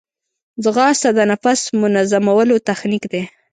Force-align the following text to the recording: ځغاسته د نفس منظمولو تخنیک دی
ځغاسته 0.63 1.09
د 1.17 1.19
نفس 1.31 1.59
منظمولو 1.81 2.55
تخنیک 2.69 3.03
دی 3.11 3.23